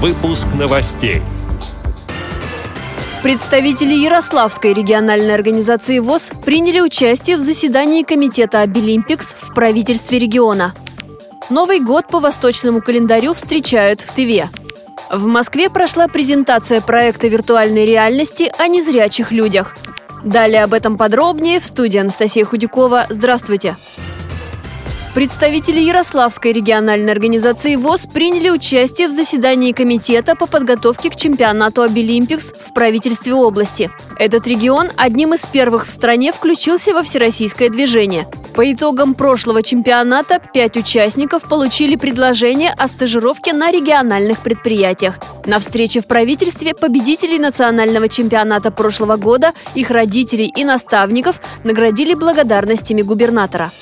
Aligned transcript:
Выпуск 0.00 0.46
новостей. 0.56 1.22
Представители 3.20 3.94
Ярославской 3.94 4.72
региональной 4.72 5.34
организации 5.34 5.98
ВОЗ 5.98 6.30
приняли 6.44 6.78
участие 6.78 7.36
в 7.36 7.40
заседании 7.40 8.04
комитета 8.04 8.60
«Обилимпикс» 8.60 9.34
в 9.36 9.52
правительстве 9.54 10.20
региона. 10.20 10.72
Новый 11.50 11.80
год 11.80 12.06
по 12.06 12.20
восточному 12.20 12.80
календарю 12.80 13.34
встречают 13.34 14.00
в 14.00 14.14
Тыве. 14.14 14.50
В 15.10 15.26
Москве 15.26 15.68
прошла 15.68 16.06
презентация 16.06 16.80
проекта 16.80 17.26
виртуальной 17.26 17.84
реальности 17.84 18.52
о 18.56 18.68
незрячих 18.68 19.32
людях. 19.32 19.76
Далее 20.22 20.62
об 20.62 20.74
этом 20.74 20.96
подробнее 20.96 21.58
в 21.58 21.64
студии 21.64 21.98
Анастасия 21.98 22.44
Худякова. 22.44 23.06
Здравствуйте! 23.10 23.76
Здравствуйте! 23.76 24.27
Представители 25.18 25.80
Ярославской 25.80 26.52
региональной 26.52 27.10
организации 27.10 27.74
ВОЗ 27.74 28.06
приняли 28.06 28.50
участие 28.50 29.08
в 29.08 29.10
заседании 29.10 29.72
комитета 29.72 30.36
по 30.36 30.46
подготовке 30.46 31.10
к 31.10 31.16
чемпионату 31.16 31.82
Обилимпикс 31.82 32.52
в 32.52 32.72
правительстве 32.72 33.34
области. 33.34 33.90
Этот 34.16 34.46
регион 34.46 34.90
одним 34.96 35.34
из 35.34 35.44
первых 35.44 35.88
в 35.88 35.90
стране 35.90 36.30
включился 36.30 36.94
во 36.94 37.02
всероссийское 37.02 37.68
движение. 37.68 38.28
По 38.54 38.72
итогам 38.72 39.14
прошлого 39.14 39.64
чемпионата 39.64 40.40
пять 40.54 40.76
участников 40.76 41.48
получили 41.48 41.96
предложение 41.96 42.70
о 42.70 42.86
стажировке 42.86 43.52
на 43.52 43.72
региональных 43.72 44.38
предприятиях. 44.38 45.18
На 45.46 45.58
встрече 45.58 46.00
в 46.00 46.06
правительстве 46.06 46.74
победителей 46.74 47.40
национального 47.40 48.08
чемпионата 48.08 48.70
прошлого 48.70 49.16
года, 49.16 49.52
их 49.74 49.90
родителей 49.90 50.46
и 50.46 50.62
наставников 50.62 51.40
наградили 51.64 52.14
благодарностями 52.14 53.02
губернатора. 53.02 53.72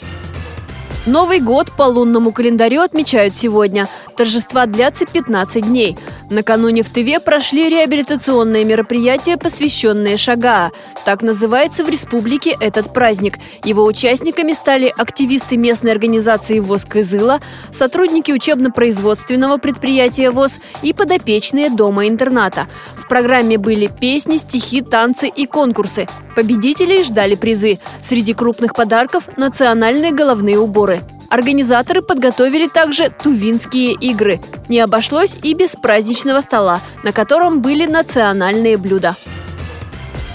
Новый 1.06 1.38
год 1.38 1.70
по 1.70 1.84
лунному 1.84 2.32
календарю 2.32 2.82
отмечают 2.82 3.36
сегодня. 3.36 3.88
Торжества 4.16 4.66
длятся 4.66 5.06
15 5.06 5.64
дней. 5.64 5.96
Накануне 6.28 6.82
в 6.82 6.90
Тыве 6.90 7.20
прошли 7.20 7.68
реабилитационные 7.68 8.64
мероприятия, 8.64 9.36
посвященные 9.36 10.16
Шагаа. 10.16 10.72
Так 11.04 11.22
называется 11.22 11.84
в 11.84 11.88
республике 11.88 12.56
этот 12.60 12.92
праздник. 12.92 13.38
Его 13.64 13.84
участниками 13.84 14.52
стали 14.52 14.92
активисты 14.96 15.56
местной 15.56 15.92
организации 15.92 16.58
ВОЗ 16.58 16.84
Кызыла, 16.84 17.40
сотрудники 17.70 18.32
учебно-производственного 18.32 19.58
предприятия 19.58 20.30
ВОЗ 20.30 20.58
и 20.82 20.92
подопечные 20.92 21.70
дома-интерната. 21.70 22.66
В 22.96 23.06
программе 23.08 23.56
были 23.56 23.86
песни, 23.86 24.38
стихи, 24.38 24.82
танцы 24.82 25.28
и 25.28 25.46
конкурсы. 25.46 26.08
Победителей 26.34 27.04
ждали 27.04 27.36
призы. 27.36 27.78
Среди 28.02 28.34
крупных 28.34 28.74
подарков– 28.74 29.28
национальные 29.36 30.12
головные 30.12 30.58
уборы. 30.58 31.00
Организаторы 31.28 32.02
подготовили 32.02 32.68
также 32.68 33.10
тувинские 33.10 33.92
игры. 33.92 34.40
Не 34.68 34.80
обошлось 34.80 35.36
и 35.42 35.54
без 35.54 35.76
праздничного 35.76 36.40
стола, 36.40 36.80
на 37.02 37.12
котором 37.12 37.60
были 37.60 37.86
национальные 37.86 38.76
блюда. 38.76 39.16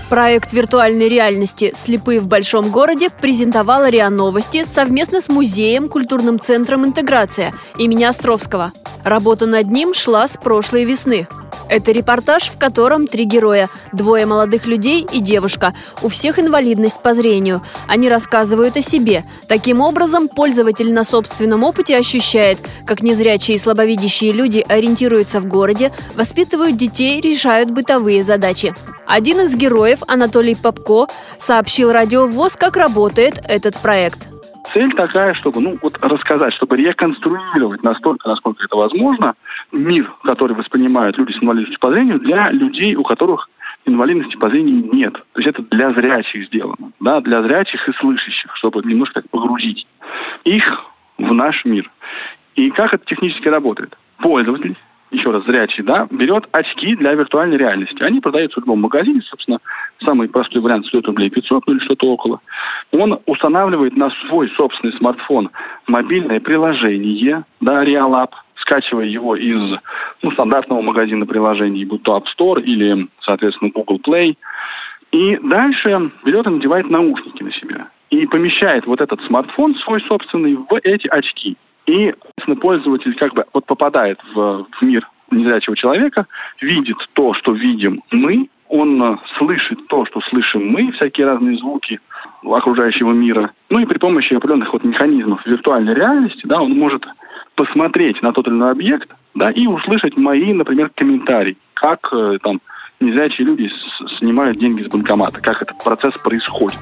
Проект 0.10 0.52
виртуальной 0.52 1.08
реальности 1.08 1.72
«Слепые 1.74 2.20
в 2.20 2.28
большом 2.28 2.70
городе» 2.70 3.10
презентовала 3.10 3.90
РИА 3.90 4.10
Новости 4.10 4.66
совместно 4.66 5.22
с 5.22 5.30
музеем, 5.30 5.88
культурным 5.88 6.38
центром 6.38 6.86
«Интеграция» 6.86 7.54
имени 7.78 8.04
Островского. 8.04 8.74
Работа 9.06 9.46
над 9.46 9.68
ним 9.68 9.94
шла 9.94 10.28
с 10.28 10.36
прошлой 10.36 10.84
весны. 10.84 11.28
Это 11.72 11.94
репортаж, 11.94 12.50
в 12.50 12.58
котором 12.58 13.08
три 13.08 13.24
героя– 13.24 13.70
двое 13.94 14.26
молодых 14.26 14.68
людей 14.68 15.08
и 15.10 15.22
девушка. 15.22 15.74
У 16.02 16.10
всех 16.10 16.38
инвалидность 16.38 17.02
по 17.02 17.14
зрению. 17.14 17.62
Они 17.88 18.10
рассказывают 18.10 18.76
о 18.76 18.82
себе. 18.82 19.24
Таким 19.48 19.80
образом, 19.80 20.28
пользователь 20.28 20.94
на 20.94 21.06
собственном 21.06 21.64
опыте 21.64 21.96
ощущает, 21.96 22.60
как 22.86 23.02
незрячие 23.02 23.56
и 23.56 23.58
слабовидящие 23.58 24.34
люди 24.34 24.66
ориентируются 24.68 25.40
в 25.40 25.48
городе, 25.48 25.94
воспитывают 26.14 26.76
детей, 26.76 27.22
решают 27.22 27.72
бытовые 27.72 28.22
задачи. 28.22 28.76
Один 29.08 29.40
из 29.40 29.56
героев, 29.56 30.00
Анатолий 30.08 30.56
Попко, 30.56 31.08
сообщил 31.40 31.94
Радио 31.94 32.28
ВОЗ, 32.28 32.58
как 32.58 32.76
работает 32.76 33.42
этот 33.48 33.80
проект. 33.80 34.31
Цель 34.74 34.92
такая, 34.94 35.34
чтобы 35.34 35.60
ну, 35.60 35.78
вот 35.82 35.98
рассказать, 36.02 36.54
чтобы 36.54 36.78
реконструировать 36.78 37.84
настолько, 37.84 38.30
насколько 38.30 38.64
это 38.64 38.78
возможно, 38.78 39.34
мир, 39.72 40.12
который 40.24 40.56
воспринимают 40.56 41.18
люди 41.18 41.34
с 41.34 41.44
инвалидностью 41.44 41.80
по 41.80 41.92
зрению, 41.92 42.20
для 42.20 42.52
людей, 42.52 42.96
у 42.96 43.04
которых 43.04 43.50
инвалидности 43.86 44.38
по 44.38 44.50
зрению 44.50 44.90
нет. 44.94 45.14
То 45.14 45.42
есть 45.42 45.48
это 45.48 45.64
для 45.76 45.92
зрячих 45.94 46.48
сделано, 46.48 46.92
да, 47.00 47.20
для 47.20 47.42
зрячих 47.44 47.88
и 47.90 47.94
слышащих, 47.94 48.56
чтобы 48.56 48.82
немножко 48.84 49.22
так 49.22 49.30
погрузить 49.30 49.86
их 50.46 50.86
в 51.18 51.34
наш 51.34 51.66
мир. 51.66 51.90
И 52.56 52.70
как 52.72 52.94
это 52.94 53.06
технически 53.06 53.48
работает? 53.48 53.98
Пользователь 54.20 54.78
еще 55.12 55.32
раз, 55.32 55.44
зрячий, 55.44 55.84
да, 55.84 56.08
берет 56.10 56.48
очки 56.52 56.96
для 56.96 57.14
виртуальной 57.14 57.58
реальности. 57.58 58.02
Они 58.02 58.22
продаются 58.22 58.60
в 58.60 58.64
любом 58.64 58.82
магазине, 58.82 59.22
собственно, 59.22 59.60
самый 60.04 60.30
простой 60.30 60.62
вариант 60.62 60.88
стоит 60.88 61.06
рублей 61.06 61.30
500, 61.30 61.68
ну 61.68 61.74
или 61.74 61.84
что-то 61.84 62.08
около. 62.08 62.40
Он 62.92 63.20
устанавливает 63.26 63.96
на 63.96 64.10
свой 64.28 64.50
собственный 64.56 64.94
смартфон 64.94 65.50
мобильное 65.88 66.40
приложение, 66.40 67.44
да, 67.60 67.84
RealApp, 67.84 68.32
скачивая 68.56 69.06
его 69.06 69.36
из 69.36 69.80
ну, 70.22 70.32
стандартного 70.32 70.82
магазина 70.82 71.26
приложений, 71.26 71.86
будь 71.86 72.04
то 72.04 72.18
App 72.18 72.26
Store 72.38 72.62
или, 72.62 73.08
соответственно, 73.22 73.72
Google 73.74 74.00
Play. 74.06 74.36
И 75.12 75.38
дальше 75.44 76.12
берет 76.24 76.48
и 76.48 76.50
надевает 76.50 76.90
наушники 76.90 77.44
на 77.44 77.52
себя. 77.52 77.88
И 78.12 78.26
помещает 78.28 78.86
вот 78.86 79.02
этот 79.02 79.22
смартфон 79.24 79.76
свой 79.76 80.02
собственный 80.02 80.56
в 80.56 80.80
эти 80.84 81.08
очки. 81.08 81.58
И 81.86 82.14
пользователь 82.56 83.16
как 83.16 83.34
бы 83.34 83.46
вот 83.54 83.66
попадает 83.66 84.20
в, 84.34 84.68
в 84.72 84.82
мир 84.82 85.08
незрячего 85.32 85.76
человека, 85.76 86.28
видит 86.60 86.98
то, 87.14 87.34
что 87.34 87.54
видим 87.54 88.04
мы, 88.12 88.50
он 88.68 89.02
э, 89.02 89.18
слышит 89.38 89.88
то, 89.88 90.06
что 90.06 90.22
слышим 90.30 90.68
мы, 90.68 90.92
всякие 90.94 91.28
разные 91.28 91.58
звуки 91.58 92.00
окружающего 92.44 93.12
мира. 93.12 93.52
Ну 93.70 93.80
и 93.80 93.86
при 93.86 93.98
помощи 93.98 94.34
определенных 94.34 94.74
вот 94.74 94.84
механизмов 94.84 95.46
виртуальной 95.46 95.94
реальности, 95.94 96.42
да, 96.46 96.62
он 96.62 96.72
может 96.72 97.06
посмотреть 97.56 98.22
на 98.22 98.32
тот 98.32 98.48
или 98.48 98.56
иной 98.56 98.72
объект, 98.72 99.10
да, 99.36 99.52
и 99.52 99.68
услышать 99.68 100.18
мои, 100.18 100.54
например, 100.54 100.90
комментарии, 100.96 101.58
как 101.74 102.10
э, 102.14 102.38
там 102.42 102.62
незрячие 103.00 103.48
люди 103.48 103.70
снимают 104.20 104.58
деньги 104.58 104.84
с 104.84 104.88
банкомата, 104.88 105.42
как 105.42 105.62
этот 105.62 105.84
процесс 105.84 106.18
происходит. 106.18 106.80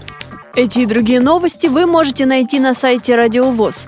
Эти 0.56 0.80
и 0.80 0.86
другие 0.86 1.22
новости 1.22 1.68
вы 1.68 1.86
можете 1.86 2.26
найти 2.26 2.60
на 2.60 2.74
сайте 2.74 3.16
Радио 3.16 3.50
ВОЗ. 3.52 3.88